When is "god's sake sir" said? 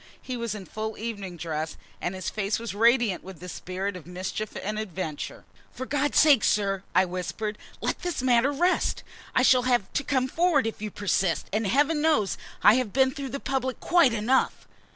5.85-6.81